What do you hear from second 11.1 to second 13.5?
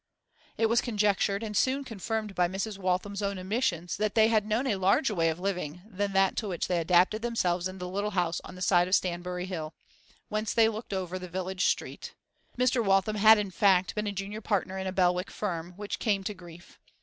the village street. Mr. Waltham had,